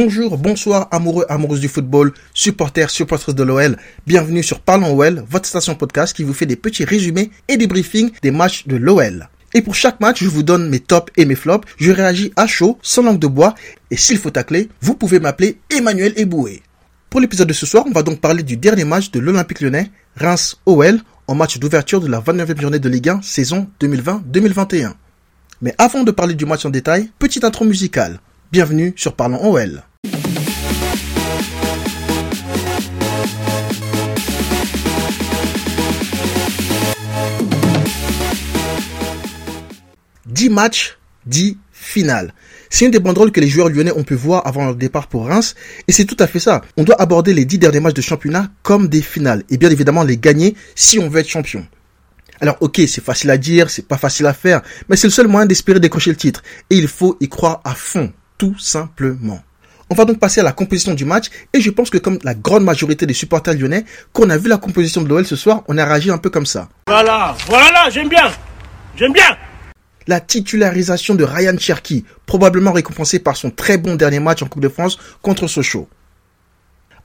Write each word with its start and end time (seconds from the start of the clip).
Bonjour, 0.00 0.38
bonsoir, 0.38 0.86
amoureux, 0.92 1.26
amoureuses 1.28 1.58
du 1.58 1.66
football, 1.66 2.12
supporters, 2.32 2.88
supporters 2.88 3.34
de 3.34 3.42
l'OL. 3.42 3.76
Bienvenue 4.06 4.44
sur 4.44 4.60
Parlons 4.60 4.96
OL, 4.96 5.24
votre 5.28 5.48
station 5.48 5.74
podcast 5.74 6.14
qui 6.14 6.22
vous 6.22 6.32
fait 6.32 6.46
des 6.46 6.54
petits 6.54 6.84
résumés 6.84 7.32
et 7.48 7.56
des 7.56 7.66
briefings 7.66 8.12
des 8.22 8.30
matchs 8.30 8.68
de 8.68 8.76
l'OL. 8.76 9.28
Et 9.54 9.60
pour 9.60 9.74
chaque 9.74 9.98
match, 9.98 10.22
je 10.22 10.28
vous 10.28 10.44
donne 10.44 10.68
mes 10.68 10.78
tops 10.78 11.12
et 11.16 11.24
mes 11.24 11.34
flops. 11.34 11.66
Je 11.78 11.90
réagis 11.90 12.32
à 12.36 12.46
chaud, 12.46 12.78
sans 12.80 13.02
langue 13.02 13.18
de 13.18 13.26
bois. 13.26 13.56
Et 13.90 13.96
s'il 13.96 14.18
faut 14.18 14.30
tacler, 14.30 14.68
vous 14.82 14.94
pouvez 14.94 15.18
m'appeler 15.18 15.58
Emmanuel 15.68 16.12
Eboué. 16.14 16.62
Pour 17.10 17.20
l'épisode 17.20 17.48
de 17.48 17.52
ce 17.52 17.66
soir, 17.66 17.82
on 17.84 17.90
va 17.90 18.04
donc 18.04 18.20
parler 18.20 18.44
du 18.44 18.56
dernier 18.56 18.84
match 18.84 19.10
de 19.10 19.18
l'Olympique 19.18 19.60
lyonnais, 19.60 19.90
Reims-OL, 20.14 21.00
en 21.26 21.34
match 21.34 21.58
d'ouverture 21.58 22.00
de 22.00 22.06
la 22.06 22.20
29e 22.20 22.60
journée 22.60 22.78
de 22.78 22.88
Ligue 22.88 23.08
1, 23.08 23.22
saison 23.22 23.68
2020-2021. 23.80 24.92
Mais 25.60 25.74
avant 25.76 26.04
de 26.04 26.12
parler 26.12 26.36
du 26.36 26.46
match 26.46 26.64
en 26.64 26.70
détail, 26.70 27.10
petite 27.18 27.42
intro 27.42 27.64
musicale. 27.64 28.20
Bienvenue 28.52 28.94
sur 28.96 29.14
Parlons 29.14 29.44
OL. 29.44 29.82
Dix 40.38 40.50
matchs, 40.50 40.96
dix 41.26 41.58
finales. 41.72 42.32
C'est 42.70 42.84
une 42.84 42.92
des 42.92 43.00
banderoles 43.00 43.32
que 43.32 43.40
les 43.40 43.48
joueurs 43.48 43.70
lyonnais 43.70 43.90
ont 43.90 44.04
pu 44.04 44.14
voir 44.14 44.46
avant 44.46 44.66
leur 44.66 44.76
départ 44.76 45.08
pour 45.08 45.26
Reims, 45.26 45.56
et 45.88 45.90
c'est 45.90 46.04
tout 46.04 46.16
à 46.20 46.28
fait 46.28 46.38
ça. 46.38 46.62
On 46.76 46.84
doit 46.84 47.02
aborder 47.02 47.34
les 47.34 47.44
dix 47.44 47.58
derniers 47.58 47.80
matchs 47.80 47.94
de 47.94 48.02
championnat 48.02 48.48
comme 48.62 48.86
des 48.86 49.02
finales, 49.02 49.42
et 49.50 49.56
bien 49.56 49.68
évidemment 49.68 50.04
les 50.04 50.16
gagner 50.16 50.54
si 50.76 51.00
on 51.00 51.08
veut 51.08 51.18
être 51.18 51.28
champion. 51.28 51.66
Alors 52.40 52.56
ok, 52.60 52.80
c'est 52.86 53.02
facile 53.02 53.32
à 53.32 53.36
dire, 53.36 53.68
c'est 53.68 53.88
pas 53.88 53.96
facile 53.96 54.26
à 54.26 54.32
faire, 54.32 54.62
mais 54.88 54.94
c'est 54.94 55.08
le 55.08 55.12
seul 55.12 55.26
moyen 55.26 55.44
d'espérer 55.44 55.80
décrocher 55.80 56.10
le 56.10 56.16
titre, 56.16 56.44
et 56.70 56.76
il 56.76 56.86
faut 56.86 57.16
y 57.18 57.28
croire 57.28 57.60
à 57.64 57.74
fond 57.74 58.12
tout 58.38 58.56
simplement. 58.60 59.42
On 59.90 59.96
va 59.96 60.04
donc 60.04 60.20
passer 60.20 60.38
à 60.38 60.44
la 60.44 60.52
composition 60.52 60.94
du 60.94 61.04
match 61.04 61.30
et 61.52 61.60
je 61.60 61.70
pense 61.70 61.90
que 61.90 61.98
comme 61.98 62.20
la 62.22 62.34
grande 62.34 62.62
majorité 62.62 63.06
des 63.06 63.14
supporters 63.14 63.54
lyonnais, 63.54 63.84
qu'on 64.12 64.30
a 64.30 64.36
vu 64.36 64.48
la 64.48 64.58
composition 64.58 65.02
de 65.02 65.08
l'OL 65.08 65.26
ce 65.26 65.34
soir, 65.34 65.64
on 65.66 65.76
a 65.78 65.84
réagi 65.84 66.12
un 66.12 66.18
peu 66.18 66.30
comme 66.30 66.46
ça. 66.46 66.68
Voilà, 66.86 67.34
voilà, 67.48 67.90
j'aime 67.90 68.08
bien, 68.08 68.30
j'aime 68.94 69.12
bien. 69.12 69.36
La 70.08 70.20
titularisation 70.20 71.14
de 71.14 71.22
Ryan 71.22 71.56
Cherky, 71.58 72.04
probablement 72.26 72.72
récompensé 72.72 73.20
par 73.20 73.36
son 73.36 73.50
très 73.50 73.78
bon 73.78 73.94
dernier 73.94 74.18
match 74.18 74.42
en 74.42 74.46
Coupe 74.46 74.62
de 74.62 74.68
France 74.68 74.98
contre 75.22 75.46
Sochaux. 75.46 75.88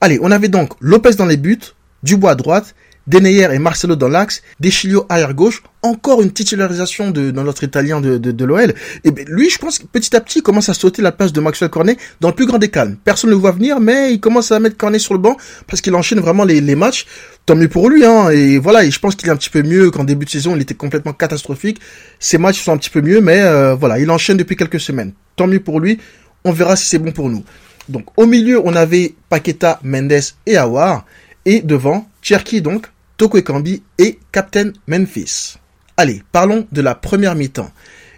Allez, 0.00 0.18
on 0.22 0.30
avait 0.30 0.48
donc 0.48 0.72
Lopez 0.80 1.14
dans 1.14 1.26
les 1.26 1.36
buts, 1.36 1.60
Dubois 2.02 2.32
à 2.32 2.34
droite, 2.34 2.74
Deneyer 3.06 3.48
et 3.52 3.58
Marcelo 3.58 3.96
dans 3.96 4.08
l'axe, 4.08 4.42
Deschilio 4.60 5.04
arrière 5.10 5.34
gauche, 5.34 5.62
encore 5.82 6.22
une 6.22 6.32
titularisation 6.32 7.10
de, 7.10 7.30
dans 7.30 7.44
notre 7.44 7.62
italien 7.62 8.00
de, 8.00 8.16
de, 8.16 8.44
l'OL. 8.44 8.72
Et 9.04 9.10
ben, 9.10 9.26
lui, 9.28 9.50
je 9.50 9.58
pense 9.58 9.78
que 9.78 9.86
petit 9.86 10.16
à 10.16 10.20
petit, 10.20 10.38
il 10.38 10.42
commence 10.42 10.70
à 10.70 10.74
sauter 10.74 11.02
la 11.02 11.12
place 11.12 11.32
de 11.32 11.40
Maxwell 11.40 11.68
Cornet 11.68 11.98
dans 12.20 12.28
le 12.28 12.34
plus 12.34 12.46
grand 12.46 12.58
des 12.58 12.70
calmes. 12.70 12.96
Personne 13.04 13.28
ne 13.28 13.34
le 13.34 13.40
voit 13.40 13.52
venir, 13.52 13.78
mais 13.78 14.14
il 14.14 14.20
commence 14.20 14.52
à 14.52 14.58
mettre 14.58 14.78
Cornet 14.78 14.98
sur 14.98 15.12
le 15.12 15.20
banc 15.20 15.36
parce 15.66 15.82
qu'il 15.82 15.94
enchaîne 15.94 16.20
vraiment 16.20 16.44
les, 16.44 16.62
les 16.62 16.74
matchs. 16.74 17.06
Tant 17.44 17.56
mieux 17.56 17.68
pour 17.68 17.90
lui, 17.90 18.06
hein. 18.06 18.30
Et 18.30 18.56
voilà, 18.56 18.88
je 18.88 18.98
pense 18.98 19.14
qu'il 19.16 19.28
est 19.28 19.32
un 19.32 19.36
petit 19.36 19.50
peu 19.50 19.62
mieux 19.62 19.90
qu'en 19.90 20.04
début 20.04 20.24
de 20.24 20.30
saison, 20.30 20.56
il 20.56 20.62
était 20.62 20.74
complètement 20.74 21.12
catastrophique. 21.12 21.80
Ses 22.18 22.38
matchs 22.38 22.62
sont 22.62 22.72
un 22.72 22.78
petit 22.78 22.88
peu 22.88 23.02
mieux, 23.02 23.20
mais 23.20 23.42
euh, 23.42 23.74
voilà, 23.74 23.98
il 23.98 24.10
enchaîne 24.10 24.38
depuis 24.38 24.56
quelques 24.56 24.80
semaines. 24.80 25.12
Tant 25.36 25.46
mieux 25.46 25.60
pour 25.60 25.78
lui. 25.78 25.98
On 26.46 26.52
verra 26.52 26.76
si 26.76 26.86
c'est 26.86 26.98
bon 26.98 27.12
pour 27.12 27.28
nous. 27.28 27.44
Donc, 27.88 28.06
au 28.16 28.24
milieu, 28.24 28.60
on 28.64 28.74
avait 28.74 29.14
Paqueta, 29.28 29.78
Mendes 29.82 30.12
et 30.46 30.56
Awar. 30.56 31.04
Et 31.44 31.60
devant, 31.60 32.08
Cherky 32.22 32.62
donc, 32.62 32.86
Toko 33.16 33.38
Ekambi 33.38 33.82
et 33.98 34.18
Captain 34.32 34.72
Memphis. 34.86 35.56
Allez, 35.96 36.22
parlons 36.32 36.66
de 36.72 36.80
la 36.80 36.94
première 36.94 37.34
mi-temps. 37.34 37.70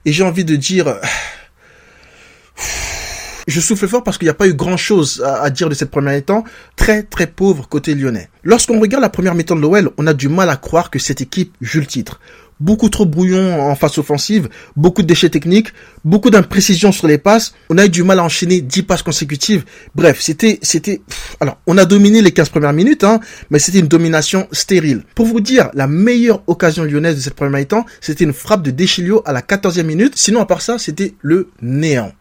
Et 0.04 0.12
j'ai 0.12 0.24
envie 0.24 0.44
de 0.44 0.56
dire... 0.56 0.98
Je 3.46 3.60
souffle 3.60 3.86
fort 3.86 4.02
parce 4.02 4.18
qu'il 4.18 4.26
n'y 4.26 4.30
a 4.30 4.34
pas 4.34 4.48
eu 4.48 4.54
grand 4.54 4.76
chose 4.76 5.22
à, 5.24 5.48
dire 5.50 5.68
de 5.68 5.74
cette 5.74 5.90
première 5.90 6.14
mi-temps. 6.14 6.44
Très 6.74 7.02
très 7.02 7.26
pauvre 7.26 7.68
côté 7.68 7.94
lyonnais. 7.94 8.28
Lorsqu'on 8.42 8.80
regarde 8.80 9.02
la 9.02 9.08
première 9.08 9.34
mi-temps 9.34 9.56
de 9.56 9.60
l'OL, 9.60 9.90
on 9.98 10.06
a 10.06 10.14
du 10.14 10.28
mal 10.28 10.50
à 10.50 10.56
croire 10.56 10.90
que 10.90 10.98
cette 10.98 11.20
équipe 11.20 11.54
joue 11.60 11.80
le 11.80 11.86
titre 11.86 12.20
beaucoup 12.60 12.88
trop 12.88 13.04
brouillon 13.04 13.60
en 13.60 13.74
face 13.74 13.98
offensive, 13.98 14.48
beaucoup 14.76 15.02
de 15.02 15.06
déchets 15.06 15.28
techniques, 15.28 15.72
beaucoup 16.04 16.30
d'imprécisions 16.30 16.92
sur 16.92 17.06
les 17.06 17.18
passes. 17.18 17.54
On 17.68 17.78
a 17.78 17.86
eu 17.86 17.88
du 17.88 18.02
mal 18.02 18.18
à 18.18 18.24
enchaîner 18.24 18.60
10 18.60 18.82
passes 18.84 19.02
consécutives. 19.02 19.64
Bref, 19.94 20.20
c'était, 20.20 20.58
c'était, 20.62 21.00
alors, 21.40 21.58
on 21.66 21.78
a 21.78 21.84
dominé 21.84 22.22
les 22.22 22.32
15 22.32 22.48
premières 22.48 22.72
minutes, 22.72 23.04
hein, 23.04 23.20
mais 23.50 23.58
c'était 23.58 23.80
une 23.80 23.88
domination 23.88 24.48
stérile. 24.52 25.04
Pour 25.14 25.26
vous 25.26 25.40
dire, 25.40 25.70
la 25.74 25.86
meilleure 25.86 26.42
occasion 26.46 26.84
lyonnaise 26.84 27.16
de 27.16 27.20
cette 27.20 27.34
première 27.34 27.58
mi-temps, 27.58 27.84
c'était 28.00 28.24
une 28.24 28.32
frappe 28.32 28.62
de 28.62 28.70
Deschilio 28.70 29.22
à 29.24 29.32
la 29.32 29.42
14e 29.42 29.82
minute. 29.82 30.14
Sinon, 30.16 30.40
à 30.40 30.46
part 30.46 30.62
ça, 30.62 30.78
c'était 30.78 31.14
le 31.20 31.50
néant. 31.60 32.12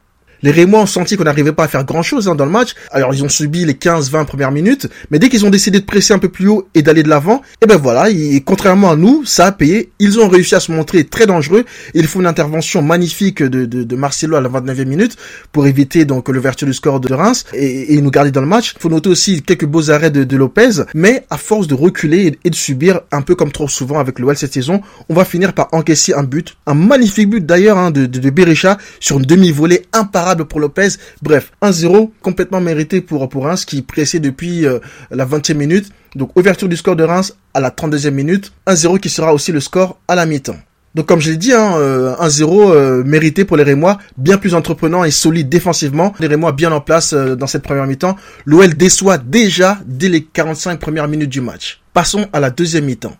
Les 0.45 0.51
Rémois 0.51 0.81
ont 0.81 0.85
senti 0.85 1.17
qu'on 1.17 1.23
n'arrivait 1.23 1.53
pas 1.53 1.63
à 1.63 1.67
faire 1.67 1.83
grand 1.85 2.03
chose 2.03 2.27
hein, 2.27 2.35
dans 2.35 2.45
le 2.45 2.51
match. 2.51 2.75
Alors 2.91 3.15
ils 3.15 3.23
ont 3.23 3.29
subi 3.29 3.65
les 3.65 3.73
15-20 3.73 4.25
premières 4.25 4.51
minutes, 4.51 4.87
mais 5.09 5.17
dès 5.17 5.27
qu'ils 5.27 5.43
ont 5.43 5.49
décidé 5.49 5.79
de 5.79 5.85
presser 5.85 6.13
un 6.13 6.19
peu 6.19 6.29
plus 6.29 6.47
haut 6.47 6.67
et 6.75 6.83
d'aller 6.83 7.01
de 7.01 7.09
l'avant, 7.09 7.37
et 7.37 7.63
eh 7.63 7.65
ben 7.65 7.77
voilà, 7.77 8.09
contrairement 8.45 8.91
à 8.91 8.95
nous, 8.95 9.25
ça 9.25 9.47
a 9.47 9.51
payé. 9.51 9.89
Ils 9.97 10.19
ont 10.19 10.29
réussi 10.29 10.53
à 10.53 10.59
se 10.59 10.71
montrer 10.71 11.03
très 11.03 11.25
dangereux. 11.25 11.65
Il 11.95 12.05
faut 12.05 12.19
une 12.19 12.27
intervention 12.27 12.83
magnifique 12.83 13.41
de, 13.41 13.65
de, 13.65 13.95
Marcelo 13.95 14.35
à 14.35 14.41
la 14.41 14.49
29e 14.49 14.85
minute 14.85 15.17
pour 15.51 15.65
éviter 15.65 16.05
donc 16.05 16.29
l'ouverture 16.29 16.67
du 16.67 16.75
score 16.75 16.99
de 16.99 17.11
Reims 17.11 17.45
et, 17.53 17.95
et, 17.95 18.01
nous 18.01 18.11
garder 18.11 18.29
dans 18.29 18.41
le 18.41 18.45
match. 18.45 18.75
Il 18.77 18.81
faut 18.83 18.89
noter 18.89 19.09
aussi 19.09 19.41
quelques 19.41 19.65
beaux 19.65 19.89
arrêts 19.89 20.11
de, 20.11 20.37
Lopez, 20.37 20.83
mais 20.93 21.25
à 21.31 21.37
force 21.37 21.65
de 21.65 21.73
reculer 21.73 22.37
et, 22.43 22.49
de 22.51 22.55
subir, 22.55 23.01
un 23.11 23.23
peu 23.23 23.33
comme 23.33 23.51
trop 23.51 23.67
souvent 23.67 23.97
avec 23.97 24.19
l'OL 24.19 24.37
cette 24.37 24.53
saison, 24.53 24.83
on 25.09 25.15
va 25.15 25.25
finir 25.25 25.53
par 25.53 25.69
encaisser 25.71 26.13
un 26.13 26.23
but, 26.23 26.55
un 26.67 26.75
magnifique 26.75 27.31
but 27.31 27.43
d'ailleurs 27.43 27.79
hein, 27.79 27.89
de, 27.89 28.05
de, 28.05 28.19
de 28.19 28.29
Berisha 28.29 28.77
sur 28.99 29.17
une 29.17 29.25
demi-volée 29.25 29.87
imparable 29.91 30.34
pour 30.43 30.59
Lopez. 30.59 30.89
Bref, 31.21 31.51
1-0 31.61 32.11
complètement 32.21 32.61
mérité 32.61 33.01
pour, 33.01 33.29
Reims 33.35 33.65
qui 33.65 33.81
pressait 33.81 34.19
depuis 34.19 34.65
euh, 34.65 34.79
la 35.11 35.25
20e 35.25 35.55
minute. 35.55 35.89
Donc 36.15 36.37
ouverture 36.37 36.69
du 36.69 36.77
score 36.77 36.95
de 36.95 37.03
Reims 37.03 37.35
à 37.53 37.59
la 37.59 37.69
32e 37.69 38.11
minute. 38.11 38.51
1-0 38.67 38.99
qui 38.99 39.09
sera 39.09 39.33
aussi 39.33 39.51
le 39.51 39.59
score 39.59 39.99
à 40.07 40.15
la 40.15 40.25
mi-temps. 40.25 40.57
Donc 40.95 41.07
comme 41.07 41.19
je 41.19 41.31
l'ai 41.31 41.37
dit, 41.37 41.51
hein, 41.51 41.71
1-0 41.77 41.77
euh, 41.77 42.73
euh, 42.73 43.03
mérité 43.03 43.43
pour 43.43 43.57
les 43.57 43.63
Rémois, 43.63 43.97
bien 44.17 44.37
plus 44.37 44.53
entreprenant 44.53 45.03
et 45.03 45.11
solide 45.11 45.49
défensivement. 45.49 46.13
Les 46.19 46.27
Rémois 46.27 46.53
bien 46.53 46.71
en 46.71 46.79
place 46.79 47.13
dans 47.13 47.47
cette 47.47 47.63
première 47.63 47.85
mi-temps. 47.85 48.15
L'OL 48.45 48.73
déçoit 48.75 49.17
déjà 49.17 49.79
dès 49.85 50.09
les 50.09 50.23
45 50.23 50.79
premières 50.79 51.07
minutes 51.09 51.29
du 51.29 51.41
match. 51.41 51.81
Passons 51.93 52.27
à 52.31 52.39
la 52.39 52.49
deuxième 52.49 52.85
mi-temps. 52.85 53.15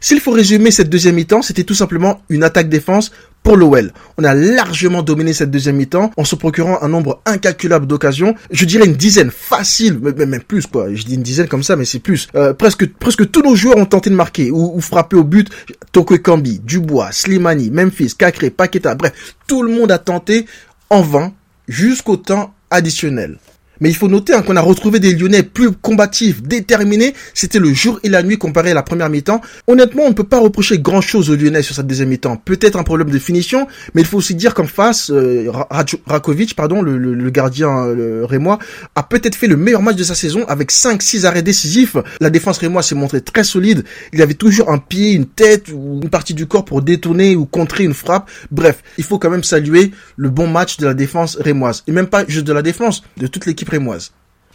S'il 0.00 0.20
faut 0.20 0.30
résumer 0.30 0.70
cette 0.70 0.90
deuxième 0.90 1.16
mi-temps, 1.16 1.42
c'était 1.42 1.64
tout 1.64 1.74
simplement 1.74 2.22
une 2.28 2.44
attaque-défense 2.44 3.10
pour 3.42 3.56
l'OL. 3.56 3.92
On 4.18 4.24
a 4.24 4.34
largement 4.34 5.02
dominé 5.02 5.32
cette 5.32 5.50
deuxième 5.50 5.76
mi-temps 5.76 6.10
en 6.16 6.24
se 6.24 6.36
procurant 6.36 6.78
un 6.82 6.88
nombre 6.88 7.20
incalculable 7.24 7.86
d'occasions. 7.86 8.34
Je 8.50 8.64
dirais 8.64 8.86
une 8.86 8.94
dizaine 8.94 9.30
facile, 9.30 9.98
même 9.98 10.40
plus 10.40 10.66
quoi. 10.66 10.92
Je 10.92 11.04
dis 11.04 11.14
une 11.14 11.22
dizaine 11.22 11.48
comme 11.48 11.62
ça, 11.62 11.76
mais 11.76 11.84
c'est 11.84 11.98
plus. 11.98 12.28
Euh, 12.34 12.52
presque 12.52 12.86
presque 12.94 13.30
tous 13.30 13.42
nos 13.42 13.54
joueurs 13.54 13.78
ont 13.78 13.86
tenté 13.86 14.10
de 14.10 14.14
marquer 14.14 14.50
ou, 14.50 14.76
ou 14.76 14.80
frapper 14.80 15.16
au 15.16 15.24
but. 15.24 15.48
Toko 15.92 16.18
Kambi, 16.18 16.60
Dubois, 16.62 17.12
Slimani, 17.12 17.70
Memphis, 17.70 18.14
Cacré, 18.16 18.50
Paqueta, 18.50 18.94
bref, 18.94 19.36
tout 19.46 19.62
le 19.62 19.72
monde 19.72 19.90
a 19.90 19.98
tenté 19.98 20.46
en 20.90 21.02
vain 21.02 21.32
jusqu'au 21.66 22.16
temps 22.16 22.54
additionnel. 22.70 23.38
Mais 23.80 23.88
il 23.90 23.94
faut 23.94 24.08
noter 24.08 24.34
hein, 24.34 24.42
qu'on 24.42 24.56
a 24.56 24.60
retrouvé 24.60 25.00
des 25.00 25.14
Lyonnais 25.14 25.42
plus 25.42 25.72
combatifs, 25.72 26.42
déterminés. 26.42 27.14
C'était 27.34 27.58
le 27.58 27.72
jour 27.72 28.00
et 28.02 28.08
la 28.08 28.22
nuit 28.22 28.38
comparé 28.38 28.72
à 28.72 28.74
la 28.74 28.82
première 28.82 29.08
mi-temps. 29.08 29.40
Honnêtement, 29.66 30.04
on 30.04 30.10
ne 30.10 30.14
peut 30.14 30.24
pas 30.24 30.38
reprocher 30.38 30.78
grand-chose 30.78 31.30
aux 31.30 31.36
Lyonnais 31.36 31.62
sur 31.62 31.74
cette 31.74 31.86
deuxième 31.86 32.08
mi-temps. 32.08 32.36
Peut-être 32.36 32.76
un 32.78 32.82
problème 32.82 33.10
de 33.10 33.18
finition, 33.18 33.66
mais 33.94 34.02
il 34.02 34.06
faut 34.06 34.18
aussi 34.18 34.34
dire 34.34 34.54
qu'en 34.54 34.66
face, 34.66 35.10
euh, 35.10 35.50
Rakovic, 36.06 36.54
pardon, 36.54 36.82
le, 36.82 36.96
le, 36.96 37.30
gardien 37.30 37.86
le 37.86 38.24
rémois, 38.24 38.58
a 38.94 39.02
peut-être 39.02 39.34
fait 39.34 39.46
le 39.46 39.56
meilleur 39.56 39.82
match 39.82 39.96
de 39.96 40.04
sa 40.04 40.14
saison 40.14 40.44
avec 40.48 40.72
5-6 40.72 41.24
arrêts 41.24 41.42
décisifs. 41.42 41.96
La 42.20 42.30
défense 42.30 42.58
rémois 42.58 42.82
s'est 42.82 42.94
montrée 42.94 43.20
très 43.20 43.44
solide. 43.44 43.84
Il 44.12 44.22
avait 44.22 44.34
toujours 44.34 44.70
un 44.70 44.78
pied, 44.78 45.12
une 45.12 45.26
tête 45.26 45.68
ou 45.72 46.00
une 46.02 46.10
partie 46.10 46.34
du 46.34 46.46
corps 46.46 46.64
pour 46.64 46.82
détourner 46.82 47.36
ou 47.36 47.46
contrer 47.46 47.84
une 47.84 47.94
frappe. 47.94 48.30
Bref, 48.50 48.82
il 48.96 49.04
faut 49.04 49.18
quand 49.18 49.30
même 49.30 49.44
saluer 49.44 49.92
le 50.16 50.30
bon 50.30 50.46
match 50.46 50.78
de 50.78 50.86
la 50.86 50.94
défense 50.94 51.36
rémoise. 51.36 51.84
Et 51.86 51.92
même 51.92 52.06
pas 52.06 52.24
juste 52.26 52.46
de 52.46 52.52
la 52.52 52.62
défense, 52.62 53.02
de 53.16 53.26
toute 53.26 53.46
l'équipe 53.46 53.67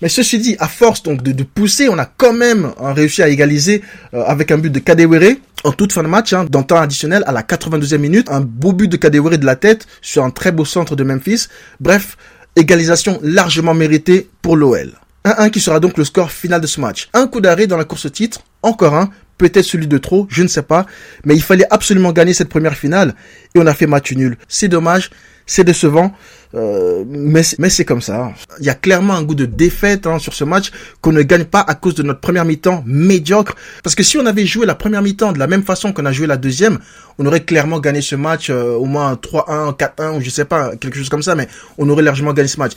mais 0.02 0.10
ceci 0.10 0.38
dit, 0.40 0.56
à 0.60 0.68
force 0.68 1.02
donc 1.04 1.22
de, 1.24 1.44
pousser, 1.44 1.88
on 1.88 1.98
a 1.98 2.06
quand 2.06 2.34
même 2.34 2.72
hein, 2.80 2.94
réussi 2.94 3.24
à 3.24 3.30
égaliser 3.30 3.84
euh, 4.14 4.24
avec 4.26 4.52
un 4.52 4.58
but 4.58 4.70
de 4.70 4.80
Kadewere 4.80 5.38
en 5.64 5.72
toute 5.72 5.94
fin 5.94 6.04
de 6.04 6.10
match, 6.10 6.34
hein, 6.34 6.46
dans 6.50 6.64
temps 6.64 6.78
additionnel 6.82 7.24
à 7.26 7.32
la 7.32 7.42
92e 7.42 7.98
minute, 7.98 8.30
un 8.30 8.42
beau 8.42 8.74
but 8.74 8.90
de 8.90 8.98
Kadewere 8.98 9.38
de 9.38 9.46
la 9.46 9.56
tête 9.56 9.88
sur 10.02 10.26
un 10.26 10.30
très 10.30 10.52
beau 10.52 10.66
centre 10.66 10.98
de 10.98 11.06
Memphis. 11.06 11.48
Bref, 11.80 12.18
égalisation 12.58 13.20
largement 13.24 13.74
méritée 13.74 14.30
pour 14.42 14.58
l'OL. 14.58 14.92
1-1 15.24 15.52
qui 15.52 15.62
sera 15.62 15.80
donc 15.80 15.98
le 15.98 16.04
score 16.04 16.32
final 16.32 16.60
de 16.60 16.68
ce 16.68 16.82
match. 16.82 17.08
Un 17.14 17.28
coup 17.28 17.40
d'arrêt 17.40 17.68
dans 17.68 17.78
la 17.78 17.86
course 17.86 18.08
au 18.08 18.10
titre, 18.10 18.42
encore 18.62 18.96
un, 18.96 19.10
peut-être 19.38 19.64
celui 19.64 19.88
de 19.88 19.98
trop, 19.98 20.28
je 20.30 20.44
ne 20.44 20.50
sais 20.50 20.64
pas, 20.64 20.86
mais 21.24 21.36
il 21.36 21.42
fallait 21.42 21.68
absolument 21.72 22.12
gagner 22.12 22.34
cette 22.34 22.50
première 22.50 22.76
finale 22.76 23.16
et 23.56 23.60
on 23.60 23.68
a 23.68 23.74
fait 23.74 23.88
match 23.88 24.12
nul. 24.12 24.38
C'est 24.50 24.68
dommage, 24.68 25.12
c'est 25.46 25.64
décevant, 25.64 26.14
euh, 26.56 27.04
mais, 27.08 27.42
mais 27.58 27.70
c'est 27.70 27.86
comme 27.86 28.02
ça. 28.02 28.32
Il 28.60 28.66
y 28.66 28.70
a 28.70 28.76
clairement 28.76 29.16
un 29.16 29.24
goût 29.24 29.36
de 29.36 29.46
défaite 29.46 30.06
hein, 30.06 30.20
sur 30.20 30.34
ce 30.34 30.44
match 30.44 30.72
qu'on 31.02 31.12
ne 31.12 31.22
gagne 31.24 31.46
pas 31.46 31.62
à 31.62 31.76
cause 31.76 31.96
de 31.96 32.04
notre 32.04 32.20
première 32.20 32.46
mi-temps 32.46 32.84
médiocre. 32.86 33.56
Parce 33.84 33.96
que 33.96 34.04
si 34.04 34.18
on 34.18 34.26
avait 34.26 34.46
joué 34.46 34.66
la 34.66 34.76
première 34.76 35.02
mi-temps 35.02 35.32
de 35.32 35.40
la 35.40 35.48
même 35.48 35.64
façon 35.64 35.94
qu'on 35.94 36.06
a 36.06 36.12
joué 36.12 36.28
la 36.28 36.38
deuxième, 36.38 36.80
on 37.18 37.26
aurait 37.26 37.44
clairement 37.44 37.80
gagné 37.80 38.02
ce 38.02 38.16
match 38.16 38.50
euh, 38.50 38.74
au 38.74 38.86
moins 38.86 39.14
3-1, 39.16 39.76
4-1 39.76 40.18
ou 40.18 40.22
je 40.22 40.30
sais 40.30 40.46
pas, 40.46 40.76
quelque 40.76 40.98
chose 40.98 41.10
comme 41.10 41.24
ça, 41.24 41.36
mais 41.36 41.48
on 41.78 41.90
aurait 41.90 42.04
largement 42.04 42.34
gagné 42.34 42.48
ce 42.48 42.58
match. 42.58 42.74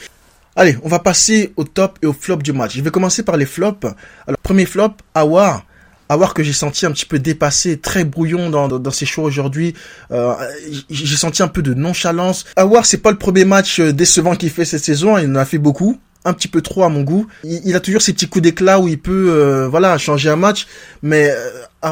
Allez, 0.59 0.79
on 0.83 0.89
va 0.89 0.99
passer 0.99 1.53
au 1.57 1.65
top 1.65 1.99
et 2.03 2.07
au 2.07 2.15
flop 2.15 2.37
du 2.37 2.55
match. 2.55 2.77
Je 2.77 2.81
vais 2.81 2.91
commencer 2.91 3.23
par 3.23 3.37
les 3.37 3.45
flops. 3.45 3.87
Alors, 4.27 4.39
premier 4.43 4.65
flop, 4.65 4.93
Awar. 5.15 5.65
Awar 6.09 6.35
que 6.35 6.43
j'ai 6.43 6.53
senti 6.53 6.87
un 6.87 6.93
petit 6.93 7.07
peu 7.07 7.19
dépassé, 7.19 7.79
très 7.79 8.05
brouillon 8.05 8.51
dans, 8.51 8.69
dans, 8.69 8.91
ses 8.91 9.07
choix 9.07 9.25
aujourd'hui. 9.25 9.75
Euh, 10.13 10.35
j'ai 10.91 11.17
senti 11.17 11.43
un 11.43 11.49
peu 11.49 11.63
de 11.63 11.75
nonchalance. 11.75 12.45
Awar, 12.57 12.87
c'est 12.87 12.99
pas 12.99 13.11
le 13.11 13.19
premier 13.19 13.45
match 13.45 13.81
euh, 13.81 13.93
décevant 13.93 14.37
qu'il 14.37 14.51
fait 14.51 14.65
cette 14.65 14.85
saison. 14.85 15.19
Il 15.19 15.31
en 15.31 15.37
a 15.37 15.45
fait 15.45 15.59
beaucoup 15.59 15.99
un 16.25 16.33
petit 16.33 16.49
peu 16.49 16.61
trop 16.61 16.83
à 16.83 16.89
mon 16.89 17.03
goût. 17.03 17.27
Il, 17.45 17.77
a 17.77 17.81
toujours 17.81 18.03
ces 18.03 18.13
petits 18.13 18.29
coups 18.29 18.43
d'éclat 18.43 18.81
où 18.81 18.89
il 18.89 18.99
peut, 18.99 19.31
euh, 19.31 19.69
voilà, 19.69 19.97
changer 19.97 20.29
un 20.29 20.37
match. 20.37 20.67
Mais 21.03 21.33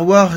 euh, 0.02 0.28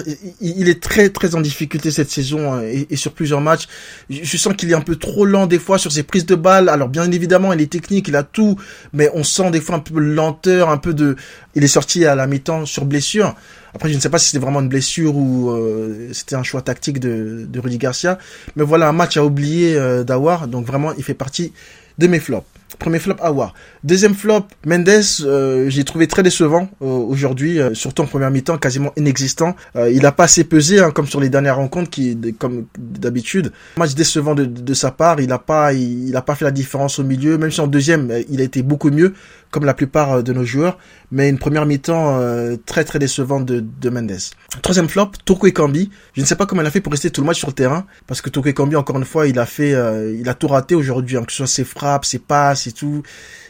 il, 0.41 0.69
est 0.69 0.81
très 0.81 1.09
très 1.09 1.35
en 1.35 1.41
difficulté 1.41 1.91
cette 1.91 2.09
saison 2.09 2.53
hein, 2.53 2.61
et, 2.63 2.95
sur 2.95 3.11
plusieurs 3.11 3.41
matchs. 3.41 3.67
Je, 4.09 4.37
sens 4.37 4.53
qu'il 4.55 4.69
est 4.71 4.75
un 4.75 4.81
peu 4.81 4.95
trop 4.95 5.25
lent 5.25 5.47
des 5.47 5.59
fois 5.59 5.77
sur 5.77 5.91
ses 5.91 6.03
prises 6.03 6.25
de 6.25 6.35
balles. 6.35 6.69
Alors 6.69 6.89
bien 6.89 7.09
évidemment, 7.11 7.53
il 7.53 7.61
est 7.61 7.71
technique, 7.71 8.07
il 8.07 8.15
a 8.15 8.23
tout, 8.23 8.57
mais 8.93 9.09
on 9.13 9.23
sent 9.23 9.51
des 9.51 9.61
fois 9.61 9.75
un 9.75 9.79
peu 9.79 9.95
de 9.95 9.99
lenteur, 9.99 10.69
un 10.69 10.77
peu 10.77 10.93
de. 10.93 11.15
Il 11.55 11.63
est 11.63 11.67
sorti 11.67 12.05
à 12.05 12.15
la 12.15 12.27
mi-temps 12.27 12.65
sur 12.65 12.85
blessure. 12.85 13.35
Après, 13.73 13.89
je 13.89 13.95
ne 13.95 13.99
sais 13.99 14.09
pas 14.09 14.17
si 14.17 14.27
c'était 14.27 14.39
vraiment 14.39 14.61
une 14.61 14.69
blessure 14.69 15.15
ou 15.15 15.51
euh, 15.51 16.09
c'était 16.13 16.35
un 16.35 16.43
choix 16.43 16.61
tactique 16.61 16.99
de, 16.99 17.45
de 17.47 17.59
Rudy 17.59 17.77
Garcia. 17.77 18.17
Mais 18.55 18.63
voilà, 18.63 18.89
un 18.89 18.93
match 18.93 19.17
à 19.17 19.25
oublier 19.25 19.75
euh, 19.75 20.03
d'Awar. 20.03 20.47
Donc 20.47 20.65
vraiment, 20.65 20.93
il 20.97 21.03
fait 21.03 21.13
partie 21.13 21.53
de 21.97 22.07
mes 22.07 22.19
flops. 22.19 22.47
Premier 22.79 22.99
flop, 22.99 23.15
Awar. 23.21 23.53
Deuxième 23.85 24.13
flop, 24.13 24.45
Mendes, 24.65 24.89
euh, 25.21 25.69
j'ai 25.69 25.85
trouvé 25.85 26.05
très 26.07 26.21
décevant 26.21 26.69
euh, 26.81 26.85
aujourd'hui, 26.85 27.59
euh, 27.59 27.73
surtout 27.73 28.01
en 28.01 28.07
première 28.07 28.29
mi-temps, 28.29 28.57
quasiment 28.57 28.91
inexistant. 28.97 29.55
il 29.75 30.05
a 30.05 30.11
pas 30.11 30.25
assez 30.25 30.43
pesé, 30.43 30.79
hein, 30.79 30.91
comme 30.91 31.07
sur 31.07 31.21
les 31.21 31.29
dernières 31.29 31.55
rencontres, 31.55 31.89
qui, 31.89 32.17
comme 32.37 32.65
d'habitude. 32.77 33.53
Match 33.77 33.95
décevant 33.95 34.35
de, 34.35 34.43
de, 34.43 34.73
sa 34.73 34.91
part, 34.91 35.21
il 35.21 35.31
a 35.31 35.39
pas, 35.39 35.71
il, 35.73 36.09
il, 36.09 36.21
pas 36.25 36.35
fait 36.35 36.45
la 36.45 36.51
différence 36.51 36.99
au 36.99 37.03
milieu, 37.03 37.37
même 37.37 37.51
si 37.51 37.61
en 37.61 37.67
deuxième, 37.67 38.11
il 38.29 38.41
a 38.41 38.43
été 38.43 38.61
beaucoup 38.63 38.91
mieux, 38.91 39.13
comme 39.49 39.63
la 39.63 39.73
plupart 39.73 40.21
de 40.21 40.33
nos 40.33 40.43
joueurs. 40.43 40.77
Mais 41.11 41.29
une 41.29 41.37
première 41.37 41.65
mi-temps 41.65 42.19
très 42.65 42.83
très 42.83 42.99
décevante 42.99 43.45
de, 43.45 43.61
de 43.61 43.89
Mendes. 43.89 44.17
Troisième 44.61 44.89
flop, 44.89 45.11
Toko 45.23 45.47
Ekambi. 45.47 45.89
Je 46.13 46.21
ne 46.21 46.25
sais 46.25 46.35
pas 46.35 46.45
comment 46.45 46.61
il 46.61 46.67
a 46.67 46.71
fait 46.71 46.81
pour 46.81 46.91
rester 46.91 47.09
tout 47.11 47.21
le 47.21 47.27
match 47.27 47.37
sur 47.37 47.47
le 47.47 47.53
terrain, 47.53 47.85
parce 48.07 48.19
que 48.19 48.29
Toko 48.29 48.49
Ekambi, 48.49 48.75
encore 48.75 48.97
une 48.97 49.05
fois, 49.05 49.25
il 49.25 49.39
a 49.39 49.45
fait, 49.45 49.73
il 50.19 50.27
a 50.27 50.33
tout 50.33 50.49
raté 50.49 50.75
aujourd'hui, 50.75 51.15
hein, 51.15 51.23
que 51.23 51.31
ce 51.31 51.37
soit 51.37 51.47
ses 51.47 51.63
frappes, 51.63 52.03
ses 52.03 52.19
passes 52.19 52.67
et 52.67 52.73
tout 52.73 53.03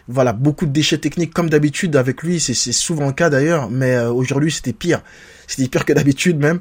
voilà, 0.07 0.33
beaucoup 0.33 0.65
de 0.65 0.71
déchets 0.71 0.97
techniques 0.97 1.33
comme 1.33 1.49
d'habitude 1.49 1.95
avec 1.95 2.23
lui, 2.23 2.39
c'est 2.39 2.53
souvent 2.71 3.07
le 3.07 3.13
cas 3.13 3.29
d'ailleurs, 3.29 3.69
mais 3.69 3.95
euh, 3.95 4.11
aujourd'hui 4.11 4.51
c'était 4.51 4.73
pire. 4.73 5.01
C'était 5.47 5.67
pire 5.67 5.85
que 5.85 5.93
d'habitude 5.93 6.37
même. 6.37 6.59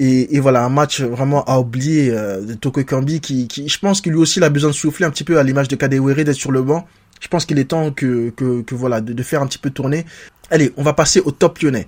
Et, 0.00 0.36
et, 0.36 0.40
voilà, 0.40 0.64
un 0.64 0.68
match 0.68 1.00
vraiment 1.00 1.44
à 1.44 1.58
oublier 1.58 2.10
euh, 2.10 2.40
de 2.40 2.54
Toko 2.54 2.84
Kambi 2.84 3.20
qui, 3.20 3.48
qui, 3.48 3.68
je 3.68 3.78
pense 3.80 4.00
qu'il 4.00 4.12
lui 4.12 4.20
aussi 4.20 4.38
il 4.38 4.44
a 4.44 4.48
besoin 4.48 4.70
de 4.70 4.74
souffler 4.74 5.04
un 5.04 5.10
petit 5.10 5.24
peu 5.24 5.38
à 5.38 5.42
l'image 5.42 5.66
de 5.66 5.74
Kadewere 5.74 6.24
d'être 6.24 6.34
sur 6.34 6.52
le 6.52 6.62
banc. 6.62 6.86
Je 7.20 7.28
pense 7.28 7.46
qu'il 7.46 7.58
est 7.58 7.64
temps 7.64 7.90
que, 7.90 8.30
que, 8.30 8.62
que 8.62 8.74
voilà, 8.74 9.00
de, 9.00 9.12
de, 9.12 9.22
faire 9.22 9.42
un 9.42 9.46
petit 9.46 9.58
peu 9.58 9.70
tourner. 9.70 10.04
Allez, 10.50 10.72
on 10.76 10.82
va 10.82 10.92
passer 10.92 11.20
au 11.20 11.30
top 11.30 11.58
lyonnais. 11.60 11.86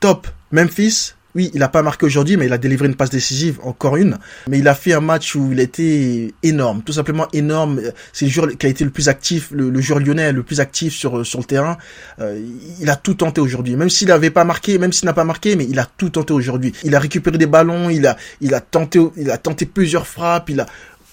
Top 0.00 0.26
Memphis, 0.50 1.14
oui, 1.34 1.50
il 1.54 1.60
n'a 1.60 1.68
pas 1.68 1.82
marqué 1.82 2.04
aujourd'hui, 2.04 2.36
mais 2.36 2.44
il 2.44 2.52
a 2.52 2.58
délivré 2.58 2.86
une 2.86 2.94
passe 2.94 3.08
décisive, 3.08 3.58
encore 3.62 3.96
une. 3.96 4.18
Mais 4.48 4.58
il 4.58 4.68
a 4.68 4.74
fait 4.74 4.92
un 4.92 5.00
match 5.00 5.34
où 5.34 5.50
il 5.52 5.60
était 5.60 6.34
énorme, 6.42 6.82
tout 6.82 6.92
simplement 6.92 7.26
énorme. 7.32 7.80
C'est 8.12 8.26
le 8.26 8.30
joueur 8.30 8.48
qui 8.58 8.66
a 8.66 8.68
été 8.68 8.84
le 8.84 8.90
plus 8.90 9.08
actif, 9.08 9.50
le, 9.50 9.80
joueur 9.80 10.00
lyonnais 10.00 10.32
le 10.32 10.42
plus 10.42 10.60
actif 10.60 10.94
sur 10.94 11.24
sur 11.24 11.38
le 11.38 11.44
terrain. 11.44 11.78
Euh, 12.20 12.38
il 12.80 12.90
a 12.90 12.96
tout 12.96 13.14
tenté 13.14 13.40
aujourd'hui, 13.40 13.76
même 13.76 13.88
s'il 13.88 14.08
n'avait 14.08 14.30
pas 14.30 14.44
marqué, 14.44 14.76
même 14.76 14.92
s'il 14.92 15.06
n'a 15.06 15.14
pas 15.14 15.24
marqué, 15.24 15.56
mais 15.56 15.66
il 15.68 15.78
a 15.78 15.86
tout 15.96 16.10
tenté 16.10 16.34
aujourd'hui. 16.34 16.74
Il 16.84 16.94
a 16.94 16.98
récupéré 16.98 17.38
des 17.38 17.46
ballons, 17.46 17.88
il 17.88 18.06
a 18.06 18.16
il 18.42 18.54
a 18.54 18.60
tenté 18.60 19.00
il 19.16 19.30
a 19.30 19.38
tenté 19.38 19.64
plusieurs 19.64 20.06
frappes, 20.06 20.50
il 20.50 20.60
a 20.60 20.66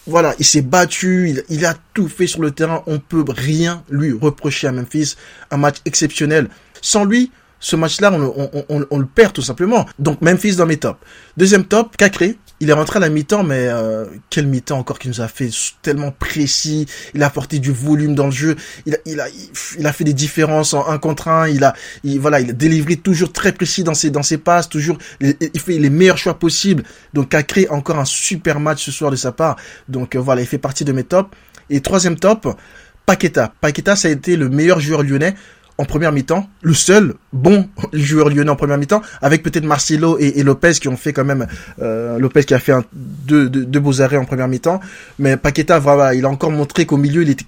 voilà, 0.08 0.34
il 0.40 0.46
s'est 0.46 0.62
battu, 0.62 1.44
il, 1.50 1.66
a 1.66 1.76
tout 1.94 2.08
fait 2.08 2.28
sur 2.28 2.42
le 2.42 2.52
terrain. 2.52 2.84
On 2.88 3.00
peut 3.00 3.24
rien 3.28 3.84
lui 3.90 4.12
reprocher 4.12 4.68
à 4.68 4.72
Memphis. 4.72 5.16
Un 5.52 5.58
match 5.58 5.78
exceptionnel. 5.86 6.50
Sans 6.82 7.06
lui, 7.06 7.32
ce 7.60 7.76
match-là, 7.76 8.12
on, 8.14 8.98
le 9.00 9.06
perd 9.06 9.34
tout 9.34 9.42
simplement. 9.42 9.86
Donc 10.00 10.22
Memphis 10.22 10.56
dans 10.56 10.66
mes 10.66 10.78
tops. 10.78 11.00
Deuxième 11.38 11.66
top, 11.66 11.98
Cacré. 11.98 12.38
Il 12.62 12.70
est 12.70 12.74
rentré 12.74 12.98
à 12.98 13.00
la 13.00 13.08
mi-temps, 13.08 13.44
mais 13.44 13.68
euh, 13.70 14.06
quel 14.30 14.46
mi-temps 14.46 14.80
encore 14.80 15.00
qu'il 15.00 15.10
nous 15.12 15.22
a 15.22 15.30
fait 15.30 15.50
tellement 15.82 16.12
précis. 16.12 16.88
Il 17.14 17.24
a 17.24 17.28
apporté 17.28 17.60
du 17.60 17.72
volume 17.72 18.16
dans 18.16 18.26
le 18.26 18.32
jeu. 18.32 18.58
Il 18.86 18.96
a, 18.96 18.98
il 19.06 19.22
a, 19.22 19.28
il 19.78 19.88
a 19.88 19.94
fait 19.94 20.04
des 20.04 20.14
différences 20.14 20.74
en 20.74 20.86
un 20.90 20.98
contre 20.98 21.30
un. 21.30 21.48
Il 21.48 21.64
a, 21.64 21.74
il, 22.04 22.20
voilà, 22.20 22.42
il 22.42 22.50
a 22.50 22.54
délivré 22.54 22.98
toujours 22.98 23.32
très 23.32 23.54
précis 23.54 23.86
dans 23.86 23.94
ses, 23.94 24.10
dans 24.10 24.24
ses 24.24 24.38
passes. 24.38 24.68
Toujours, 24.68 24.98
il, 25.22 25.38
fait 25.58 25.78
les 25.78 25.90
meilleurs 25.90 26.18
choix 26.18 26.38
possibles. 26.38 26.84
Donc 27.14 27.30
Cacré, 27.30 27.68
encore 27.70 27.98
un 27.98 28.06
super 28.06 28.60
match 28.60 28.84
ce 28.84 28.92
soir 28.92 29.10
de 29.10 29.16
sa 29.16 29.32
part. 29.32 29.56
Donc 29.88 30.16
euh, 30.16 30.20
voilà, 30.20 30.42
il 30.42 30.48
fait 30.48 30.58
partie 30.58 30.84
de 30.84 30.92
mes 30.92 31.06
tops. 31.06 31.30
Et 31.70 31.80
troisième 31.80 32.18
top, 32.18 32.58
Paqueta. 33.06 33.54
Paqueta, 33.62 33.96
ça 33.96 34.10
a 34.10 34.12
été 34.12 34.36
le 34.36 34.50
meilleur 34.50 34.82
joueur 34.82 35.04
lyonnais 35.04 35.36
en 35.80 35.86
première 35.86 36.12
mi-temps, 36.12 36.46
le 36.62 36.74
seul 36.74 37.14
bon 37.32 37.70
joueur 37.94 38.30
lyonnais 38.30 38.50
en 38.50 38.58
première 38.58 38.78
mi-temps, 38.78 39.02
avec 39.22 39.44
peut-être 39.44 39.64
Marcelo 39.64 40.18
et, 40.20 40.44
Lopez 40.44 40.74
qui 40.74 40.90
ont 40.90 40.98
fait 40.98 41.14
quand 41.14 41.24
même 41.24 41.48
euh, 41.82 42.20
Lopez 42.20 42.44
qui 42.44 42.54
a 42.54 42.60
fait 42.60 42.74
un, 42.74 42.84
deux, 42.92 43.50
deux, 43.50 43.80
beaux 43.80 44.02
arrêts 44.02 44.18
en 44.18 44.26
première 44.26 44.50
mi-temps, 44.50 44.82
mais 45.20 45.38
Paqueta 45.38 45.80
voilà, 45.80 46.14
il 46.14 46.26
a 46.26 46.30
encore 46.30 46.52
montré 46.52 46.86
qu'au 46.86 46.98
milieu 46.98 47.22
il 47.22 47.30
était, 47.30 47.46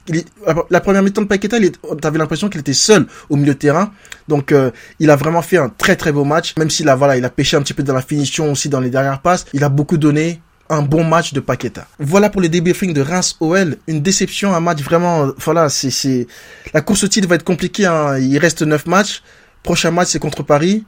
la 0.69 0.79
première 0.79 1.03
mi-temps 1.03 1.23
de 1.23 1.27
Paqueta, 1.27 1.57
t'avais 2.01 2.19
l'impression 2.19 2.47
qu'il 2.47 2.61
était 2.61 2.71
seul 2.71 3.05
au 3.29 3.35
milieu 3.35 3.53
de 3.53 3.59
terrain, 3.59 3.91
donc 4.29 4.53
euh, 4.53 4.71
il 4.99 5.09
a 5.09 5.17
vraiment 5.17 5.41
fait 5.41 5.57
un 5.57 5.67
très 5.67 5.97
très 5.97 6.13
beau 6.13 6.23
match, 6.23 6.55
même 6.57 6.69
s'il 6.69 6.87
a 6.87 6.95
voilà, 6.95 7.17
il 7.17 7.25
a 7.25 7.29
pêché 7.29 7.57
un 7.57 7.61
petit 7.61 7.73
peu 7.73 7.83
dans 7.83 7.93
la 7.93 8.01
finition 8.01 8.49
aussi 8.49 8.69
dans 8.69 8.79
les 8.79 8.89
dernières 8.89 9.21
passes, 9.21 9.45
il 9.51 9.65
a 9.65 9.69
beaucoup 9.69 9.97
donné, 9.97 10.39
un 10.71 10.81
bon 10.81 11.03
match 11.03 11.33
de 11.33 11.41
Paqueta. 11.41 11.85
Voilà 12.00 12.29
pour 12.29 12.41
le 12.41 12.50
débriefing 12.50 12.94
de 12.94 13.01
Reims 13.01 13.35
OL. 13.41 13.77
Une 13.88 14.01
déception, 14.01 14.56
un 14.56 14.62
match 14.62 14.81
vraiment, 14.81 15.31
voilà, 15.38 15.69
c'est, 15.69 15.91
c'est, 15.91 16.27
la 16.73 16.81
course 16.81 17.03
au 17.03 17.07
titre 17.07 17.27
va 17.27 17.35
être 17.35 17.44
compliquée, 17.44 17.85
hein. 17.85 18.18
Il 18.18 18.38
reste 18.38 18.62
9 18.62 18.85
matchs. 18.85 19.21
Prochain 19.63 19.91
match, 19.91 20.09
c'est 20.09 20.19
contre 20.19 20.44
Paris. 20.44 20.85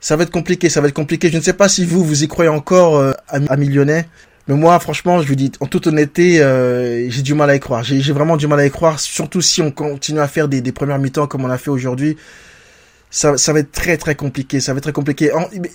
Ça 0.00 0.16
va 0.16 0.24
être 0.24 0.30
compliqué, 0.30 0.68
ça 0.68 0.80
va 0.80 0.88
être 0.88 0.94
compliqué. 0.94 1.30
Je 1.30 1.36
ne 1.36 1.42
sais 1.42 1.54
pas 1.54 1.68
si 1.68 1.86
vous, 1.86 2.04
vous 2.04 2.22
y 2.22 2.28
croyez 2.28 2.50
encore, 2.50 2.96
euh, 2.96 3.12
à, 3.28 3.56
Millionnet. 3.56 4.06
Mais 4.48 4.54
moi, 4.54 4.78
franchement, 4.80 5.22
je 5.22 5.28
vous 5.28 5.34
dis, 5.34 5.50
en 5.60 5.66
toute 5.66 5.86
honnêteté, 5.86 6.42
euh, 6.42 7.08
j'ai 7.08 7.22
du 7.22 7.34
mal 7.34 7.48
à 7.48 7.54
y 7.54 7.60
croire. 7.60 7.82
J'ai, 7.84 8.00
vraiment 8.12 8.36
du 8.36 8.46
mal 8.46 8.60
à 8.60 8.66
y 8.66 8.70
croire, 8.70 9.00
surtout 9.00 9.40
si 9.40 9.62
on 9.62 9.70
continue 9.70 10.20
à 10.20 10.28
faire 10.28 10.48
des, 10.48 10.60
des 10.60 10.72
premières 10.72 10.98
mi-temps 10.98 11.26
comme 11.26 11.44
on 11.44 11.50
a 11.50 11.58
fait 11.58 11.70
aujourd'hui. 11.70 12.16
Ça, 13.10 13.38
ça 13.38 13.52
va 13.52 13.60
être 13.60 13.72
très 13.72 13.96
très 13.96 14.14
compliqué. 14.14 14.60
Ça 14.60 14.72
va 14.72 14.78
être 14.78 14.84
très 14.84 14.92
compliqué. 14.92 15.30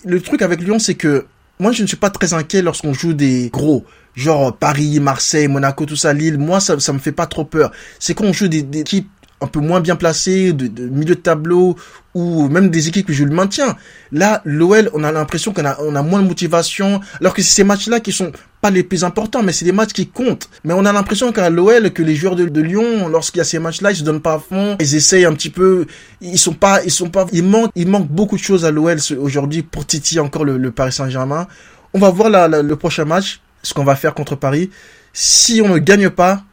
le 0.05 0.21
truc 0.21 0.41
avec 0.41 0.59
Lyon, 0.61 0.79
c'est 0.79 0.95
que 0.95 1.25
moi, 1.59 1.71
je 1.71 1.81
ne 1.81 1.87
suis 1.87 1.97
pas 1.97 2.09
très 2.09 2.33
inquiet 2.33 2.61
lorsqu'on 2.61 2.93
joue 2.93 3.13
des 3.13 3.49
gros, 3.51 3.85
genre 4.15 4.55
Paris, 4.55 4.99
Marseille, 4.99 5.47
Monaco, 5.47 5.85
tout 5.85 5.95
ça, 5.95 6.13
Lille. 6.13 6.37
Moi, 6.37 6.59
ça, 6.59 6.79
ça 6.79 6.93
me 6.93 6.99
fait 6.99 7.11
pas 7.11 7.25
trop 7.25 7.45
peur. 7.45 7.71
C'est 7.99 8.13
quand 8.13 8.25
on 8.25 8.33
joue 8.33 8.47
des, 8.47 8.61
des 8.63 8.81
équipes 8.81 9.09
un 9.41 9.47
peu 9.47 9.59
moins 9.59 9.81
bien 9.81 9.95
placées, 9.95 10.53
de, 10.53 10.87
milieu 10.87 11.15
de 11.15 11.19
tableau, 11.19 11.75
ou 12.15 12.47
même 12.49 12.69
des 12.69 12.87
équipes 12.87 13.05
qui 13.05 13.13
jouent 13.13 13.25
le 13.25 13.35
maintien. 13.35 13.75
Là, 14.11 14.41
l'OL, 14.45 14.89
on 14.93 15.03
a 15.03 15.11
l'impression 15.11 15.53
qu'on 15.53 15.65
a, 15.65 15.77
on 15.81 15.95
a 15.95 16.01
moins 16.01 16.21
de 16.21 16.27
motivation, 16.27 17.01
alors 17.19 17.33
que 17.35 17.43
c'est 17.43 17.53
ces 17.53 17.63
matchs-là 17.63 17.99
qui 17.99 18.11
sont 18.11 18.31
pas 18.61 18.71
les 18.71 18.81
plus 18.81 19.03
importants, 19.03 19.43
mais 19.43 19.51
c'est 19.51 19.65
des 19.65 19.71
matchs 19.71 19.93
qui 19.93 20.07
comptent. 20.07 20.49
Mais 20.63 20.73
on 20.73 20.85
a 20.85 20.91
l'impression 20.91 21.31
qu'à 21.31 21.51
l'OL, 21.51 21.91
que 21.91 22.01
les 22.01 22.15
joueurs 22.15 22.35
de, 22.35 22.61
Lyon, 22.61 23.07
lorsqu'il 23.09 23.37
y 23.37 23.41
a 23.41 23.45
ces 23.45 23.59
matchs-là, 23.59 23.91
ils 23.91 23.97
se 23.97 24.03
donnent 24.03 24.21
pas 24.21 24.33
à 24.33 24.39
fond, 24.39 24.75
ils 24.79 24.95
essayent 24.95 25.25
un 25.25 25.33
petit 25.33 25.51
peu, 25.51 25.85
ils 26.21 26.39
sont 26.39 26.53
pas, 26.53 26.83
ils 26.83 26.91
sont 26.91 27.09
pas, 27.09 27.27
il 27.31 27.43
manque, 27.43 27.69
il 27.75 27.87
manque 27.87 28.07
beaucoup 28.07 28.37
de 28.37 28.41
choses 28.41 28.65
à 28.65 28.71
l'OL 28.71 28.97
aujourd'hui 29.19 29.61
pour 29.61 29.85
titiller 29.85 30.21
encore 30.21 30.45
le, 30.45 30.71
Paris 30.71 30.93
Saint-Germain. 30.93 31.47
On 31.93 31.99
va 31.99 32.09
voir 32.09 32.29
le 32.49 32.75
prochain 32.75 33.05
match, 33.05 33.41
ce 33.61 33.75
qu'on 33.75 33.83
va 33.83 33.95
faire 33.95 34.15
contre 34.15 34.35
Paris. 34.35 34.71
Si 35.13 35.61
on 35.63 35.69
ne 35.69 35.77
gagne 35.77 36.09
pas, 36.09 36.43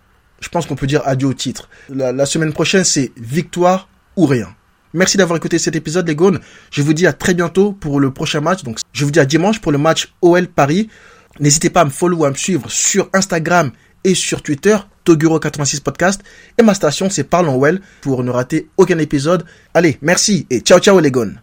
je 0.40 0.48
pense 0.48 0.66
qu'on 0.66 0.76
peut 0.76 0.86
dire 0.86 1.02
adieu 1.04 1.28
au 1.28 1.34
titre. 1.34 1.68
La, 1.88 2.26
semaine 2.26 2.52
prochaine, 2.52 2.84
c'est 2.84 3.12
victoire 3.16 3.88
ou 4.16 4.26
rien. 4.26 4.48
Merci 4.92 5.16
d'avoir 5.16 5.36
écouté 5.36 5.58
cet 5.58 5.74
épisode, 5.74 6.06
les 6.06 6.14
gones. 6.14 6.40
Je 6.70 6.82
vous 6.82 6.94
dis 6.94 7.06
à 7.06 7.12
très 7.12 7.34
bientôt 7.34 7.72
pour 7.72 7.98
le 7.98 8.12
prochain 8.12 8.40
match. 8.40 8.62
Donc, 8.62 8.78
je 8.92 9.04
vous 9.04 9.10
dis 9.10 9.20
à 9.20 9.24
dimanche 9.24 9.60
pour 9.60 9.72
le 9.72 9.78
match 9.78 10.12
OL 10.22 10.46
Paris. 10.46 10.88
N'hésitez 11.40 11.70
pas 11.70 11.80
à 11.80 11.84
me 11.84 11.90
follow 11.90 12.18
ou 12.18 12.24
à 12.24 12.30
me 12.30 12.36
suivre 12.36 12.70
sur 12.70 13.08
Instagram 13.12 13.72
et 14.04 14.14
sur 14.14 14.42
Twitter, 14.42 14.76
Toguro86 15.04 15.80
Podcast. 15.80 16.22
Et 16.58 16.62
ma 16.62 16.74
station, 16.74 17.10
c'est 17.10 17.24
Parlons 17.24 17.58
Well 17.58 17.80
pour 18.02 18.22
ne 18.22 18.30
rater 18.30 18.68
aucun 18.76 18.98
épisode. 18.98 19.44
Allez, 19.72 19.98
merci 20.00 20.46
et 20.50 20.60
ciao 20.60 20.78
ciao 20.78 21.00
les 21.00 21.10
gones. 21.10 21.40